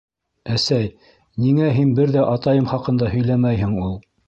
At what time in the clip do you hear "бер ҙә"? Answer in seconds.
2.01-2.25